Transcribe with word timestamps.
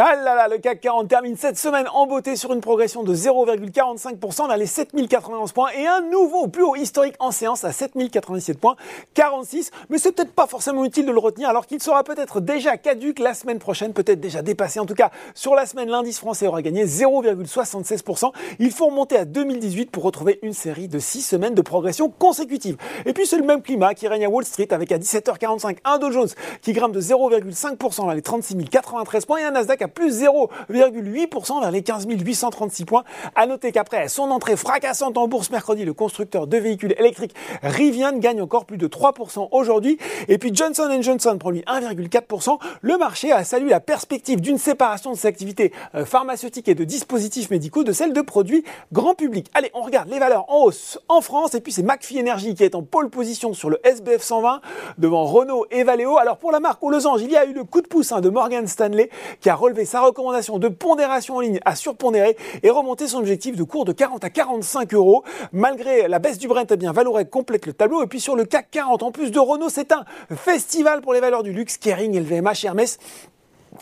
Ah 0.00 0.16
là 0.16 0.34
là, 0.34 0.48
le 0.48 0.58
CAC 0.58 0.80
40 0.80 1.06
termine 1.06 1.36
cette 1.36 1.56
semaine 1.56 1.86
en 1.94 2.08
beauté 2.08 2.34
sur 2.34 2.52
une 2.52 2.60
progression 2.60 3.04
de 3.04 3.14
0,45% 3.14 4.48
vers 4.48 4.56
les 4.56 4.66
7091 4.66 5.52
points 5.52 5.70
et 5.78 5.86
un 5.86 6.00
nouveau 6.00 6.48
plus 6.48 6.64
haut 6.64 6.74
historique 6.74 7.14
en 7.20 7.30
séance 7.30 7.62
à 7.62 7.70
7087 7.70 8.58
points 8.58 8.74
46. 9.14 9.70
Mais 9.90 9.98
c'est 9.98 10.10
peut-être 10.10 10.32
pas 10.32 10.48
forcément 10.48 10.84
utile 10.84 11.06
de 11.06 11.12
le 11.12 11.20
retenir 11.20 11.48
alors 11.48 11.68
qu'il 11.68 11.80
sera 11.80 12.02
peut-être 12.02 12.40
déjà 12.40 12.76
caduque 12.76 13.20
la 13.20 13.34
semaine 13.34 13.60
prochaine, 13.60 13.92
peut-être 13.92 14.18
déjà 14.18 14.42
dépassé. 14.42 14.80
En 14.80 14.86
tout 14.86 14.96
cas, 14.96 15.12
sur 15.32 15.54
la 15.54 15.64
semaine, 15.64 15.88
l'indice 15.88 16.18
français 16.18 16.48
aura 16.48 16.60
gagné 16.60 16.86
0,76%. 16.86 18.32
Il 18.58 18.72
faut 18.72 18.86
remonter 18.86 19.16
à 19.16 19.24
2018 19.24 19.92
pour 19.92 20.02
retrouver 20.02 20.40
une 20.42 20.54
série 20.54 20.88
de 20.88 20.98
6 20.98 21.22
semaines 21.22 21.54
de 21.54 21.62
progression 21.62 22.08
consécutive. 22.10 22.78
Et 23.06 23.12
puis 23.12 23.28
c'est 23.28 23.38
le 23.38 23.44
même 23.44 23.62
climat 23.62 23.94
qui 23.94 24.08
règne 24.08 24.24
à 24.24 24.28
Wall 24.28 24.44
Street 24.44 24.72
avec 24.72 24.90
à 24.90 24.98
17h45 24.98 25.76
un 25.84 25.98
Dow 25.98 26.10
Jones 26.10 26.30
qui 26.62 26.72
grimpe 26.72 26.90
de 26.90 27.00
0,5% 27.00 28.06
vers 28.06 28.14
les 28.16 28.22
36 28.22 28.56
093 28.56 29.24
points 29.24 29.38
et 29.38 29.44
un 29.44 29.52
Nasdaq 29.52 29.83
plus 29.88 30.22
0,8% 30.22 31.60
vers 31.60 31.70
les 31.70 31.82
15 31.82 32.06
836 32.08 32.84
points. 32.84 33.04
À 33.34 33.46
noter 33.46 33.72
qu'après 33.72 34.08
son 34.08 34.30
entrée 34.30 34.56
fracassante 34.56 35.16
en 35.18 35.28
bourse 35.28 35.50
mercredi, 35.50 35.84
le 35.84 35.92
constructeur 35.92 36.46
de 36.46 36.56
véhicules 36.56 36.94
électriques 36.98 37.34
Rivian 37.62 38.18
gagne 38.18 38.40
encore 38.42 38.64
plus 38.64 38.78
de 38.78 38.86
3% 38.86 39.48
aujourd'hui. 39.50 39.98
Et 40.28 40.38
puis 40.38 40.54
Johnson 40.54 40.88
Johnson 41.00 41.36
prend 41.38 41.50
lui 41.50 41.62
1,4%. 41.62 42.58
Le 42.80 42.98
marché 42.98 43.32
a 43.32 43.44
salué 43.44 43.70
la 43.70 43.80
perspective 43.80 44.40
d'une 44.40 44.58
séparation 44.58 45.12
de 45.12 45.16
ses 45.16 45.28
activités 45.28 45.72
euh, 45.94 46.04
pharmaceutiques 46.04 46.68
et 46.68 46.74
de 46.74 46.84
dispositifs 46.84 47.50
médicaux 47.50 47.84
de 47.84 47.92
celle 47.92 48.12
de 48.12 48.20
produits 48.20 48.64
grand 48.92 49.14
public. 49.14 49.50
Allez, 49.54 49.70
on 49.74 49.82
regarde 49.82 50.08
les 50.08 50.18
valeurs 50.18 50.44
en 50.48 50.64
hausse 50.64 50.98
en 51.08 51.20
France. 51.20 51.54
Et 51.54 51.60
puis 51.60 51.72
c'est 51.72 51.82
McPhee 51.82 52.20
Energy 52.20 52.54
qui 52.54 52.64
est 52.64 52.74
en 52.74 52.82
pole 52.82 53.10
position 53.10 53.54
sur 53.54 53.70
le 53.70 53.78
SBF 53.84 54.22
120 54.22 54.60
devant 54.98 55.24
Renault 55.24 55.66
et 55.70 55.84
Valeo. 55.84 56.18
Alors 56.18 56.38
pour 56.38 56.52
la 56.52 56.60
marque 56.60 56.82
aux 56.82 56.90
losange, 56.90 57.22
il 57.22 57.30
y 57.30 57.36
a 57.36 57.44
eu 57.44 57.52
le 57.52 57.64
coup 57.64 57.80
de 57.80 57.88
pouce 57.88 58.12
hein, 58.12 58.20
de 58.20 58.28
Morgan 58.28 58.66
Stanley 58.66 59.10
qui 59.40 59.50
a 59.50 59.54
relevé 59.54 59.73
sa 59.84 60.02
recommandation 60.02 60.58
de 60.60 60.68
pondération 60.68 61.36
en 61.36 61.40
ligne 61.40 61.58
à 61.64 61.74
surpondérer 61.74 62.36
et 62.62 62.70
remonter 62.70 63.08
son 63.08 63.18
objectif 63.18 63.56
de 63.56 63.64
cours 63.64 63.84
de 63.84 63.92
40 63.92 64.22
à 64.22 64.30
45 64.30 64.94
euros. 64.94 65.24
Malgré 65.52 66.06
la 66.06 66.20
baisse 66.20 66.38
du 66.38 66.46
Brent, 66.46 66.66
eh 66.70 66.76
bien, 66.76 66.92
Valorec 66.92 67.28
complète 67.30 67.66
le 67.66 67.72
tableau. 67.72 68.02
Et 68.02 68.06
puis 68.06 68.20
sur 68.20 68.36
le 68.36 68.44
CAC 68.44 68.70
40, 68.70 69.02
en 69.02 69.10
plus 69.10 69.32
de 69.32 69.38
Renault, 69.40 69.68
c'est 69.68 69.90
un 69.90 70.04
festival 70.36 71.00
pour 71.00 71.12
les 71.12 71.20
valeurs 71.20 71.42
du 71.42 71.52
luxe. 71.52 71.76
Kering, 71.78 72.16
LVMH, 72.16 72.64
Hermès 72.64 72.98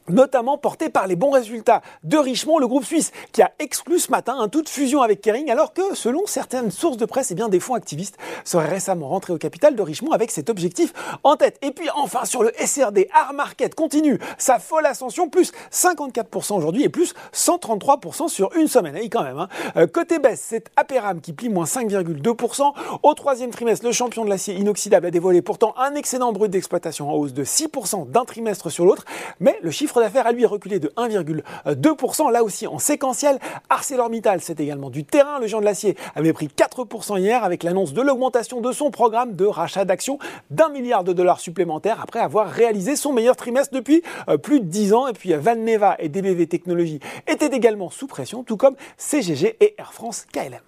notamment 0.08 0.58
porté 0.58 0.88
par 0.88 1.06
les 1.06 1.16
bons 1.16 1.30
résultats 1.30 1.82
de 2.04 2.16
Richemont, 2.16 2.58
le 2.58 2.66
groupe 2.66 2.84
suisse 2.84 3.12
qui 3.32 3.42
a 3.42 3.52
exclu 3.58 3.98
ce 3.98 4.10
matin 4.10 4.36
un 4.38 4.48
toute 4.48 4.68
fusion 4.68 5.02
avec 5.02 5.20
Kering, 5.20 5.50
alors 5.50 5.72
que 5.72 5.94
selon 5.94 6.26
certaines 6.26 6.70
sources 6.70 6.96
de 6.96 7.04
presse, 7.04 7.30
eh 7.30 7.34
bien, 7.34 7.48
des 7.48 7.60
fonds 7.60 7.74
activistes 7.74 8.16
seraient 8.44 8.68
récemment 8.68 9.08
rentrés 9.08 9.32
au 9.32 9.38
capital 9.38 9.76
de 9.76 9.82
Richemont 9.82 10.12
avec 10.12 10.30
cet 10.30 10.50
objectif 10.50 10.92
en 11.24 11.36
tête. 11.36 11.58
Et 11.62 11.70
puis 11.70 11.88
enfin 11.94 12.24
sur 12.24 12.42
le 12.42 12.52
SRD, 12.58 13.08
Art 13.12 13.32
Market 13.32 13.74
continue 13.74 14.18
sa 14.38 14.58
folle 14.58 14.86
ascension, 14.86 15.28
plus 15.28 15.52
54% 15.72 16.56
aujourd'hui 16.56 16.84
et 16.84 16.88
plus 16.88 17.14
133% 17.34 18.28
sur 18.28 18.54
une 18.56 18.68
semaine. 18.68 18.96
Et 18.96 19.08
quand 19.08 19.22
même. 19.22 19.38
Hein. 19.38 19.48
Euh, 19.76 19.86
côté 19.86 20.18
baisse, 20.18 20.44
c'est 20.48 20.70
Aperam 20.76 21.20
qui 21.20 21.32
plie 21.32 21.48
moins 21.48 21.64
5,2%. 21.64 22.72
Au 23.02 23.14
troisième 23.14 23.50
trimestre, 23.50 23.84
le 23.84 23.92
champion 23.92 24.24
de 24.24 24.30
l'acier 24.30 24.54
inoxydable 24.54 25.06
a 25.06 25.10
dévoilé 25.10 25.42
pourtant 25.42 25.74
un 25.76 25.94
excédent 25.94 26.32
brut 26.32 26.50
d'exploitation 26.50 27.10
en 27.10 27.14
hausse 27.14 27.32
de 27.32 27.44
6% 27.44 28.10
d'un 28.10 28.24
trimestre 28.24 28.70
sur 28.70 28.84
l'autre, 28.84 29.04
mais 29.40 29.58
le 29.62 29.70
chiffre 29.70 29.91
d'affaires 30.00 30.26
a 30.26 30.32
lui 30.32 30.46
reculé 30.46 30.78
de 30.78 30.88
1,2%, 30.96 32.30
là 32.30 32.42
aussi 32.42 32.66
en 32.66 32.78
séquentiel. 32.78 33.38
ArcelorMittal, 33.70 34.40
c'est 34.40 34.60
également 34.60 34.90
du 34.90 35.04
terrain. 35.04 35.38
Le 35.38 35.46
géant 35.46 35.60
de 35.60 35.64
l'acier 35.64 35.96
avait 36.14 36.32
pris 36.32 36.48
4% 36.48 37.18
hier 37.18 37.44
avec 37.44 37.62
l'annonce 37.62 37.92
de 37.92 38.02
l'augmentation 38.02 38.60
de 38.60 38.72
son 38.72 38.90
programme 38.90 39.34
de 39.34 39.44
rachat 39.44 39.84
d'actions 39.84 40.18
d'un 40.50 40.68
milliard 40.68 41.04
de 41.04 41.12
dollars 41.12 41.40
supplémentaires 41.40 42.00
après 42.02 42.20
avoir 42.20 42.48
réalisé 42.48 42.96
son 42.96 43.12
meilleur 43.12 43.36
trimestre 43.36 43.74
depuis 43.74 44.02
euh, 44.28 44.36
plus 44.36 44.60
de 44.60 44.66
10 44.66 44.94
ans. 44.94 45.08
Et 45.08 45.12
puis 45.12 45.32
Valneva 45.32 45.96
et 45.98 46.08
DBV 46.08 46.46
Technologies 46.46 47.00
étaient 47.26 47.54
également 47.54 47.90
sous 47.90 48.06
pression, 48.06 48.42
tout 48.42 48.56
comme 48.56 48.76
CGG 48.96 49.56
et 49.60 49.74
Air 49.78 49.92
France 49.92 50.26
KLM. 50.32 50.60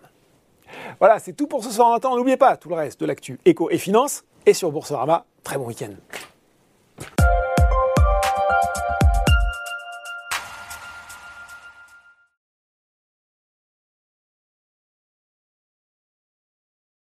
Voilà, 0.98 1.19
c'est 1.19 1.32
tout 1.32 1.47
pour 1.47 1.65
ce 1.65 1.71
soir 1.71 1.88
en 1.88 1.98
temps. 1.98 2.16
N'oubliez 2.16 2.37
pas 2.37 2.56
tout 2.56 2.69
le 2.69 2.75
reste 2.75 3.00
de 3.00 3.06
l'actu 3.06 3.38
éco 3.44 3.71
et 3.71 3.78
finance. 3.78 4.25
Et 4.47 4.53
sur 4.53 4.71
Boursorama, 4.71 5.25
très 5.43 5.56
bon 5.56 5.66
week-end. 5.66 5.94